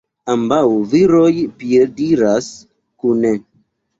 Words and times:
Ambaŭ 0.35 0.61
viroj 0.93 1.29
piediras 1.59 2.49
kune. 3.05 3.35